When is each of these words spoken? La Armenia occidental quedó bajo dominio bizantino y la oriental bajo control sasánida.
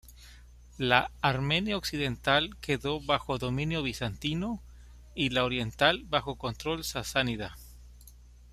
La 0.79 1.11
Armenia 1.21 1.77
occidental 1.77 2.57
quedó 2.59 2.99
bajo 3.01 3.37
dominio 3.37 3.83
bizantino 3.83 4.59
y 5.13 5.29
la 5.29 5.43
oriental 5.45 6.01
bajo 6.05 6.39
control 6.39 6.83
sasánida. 6.83 7.55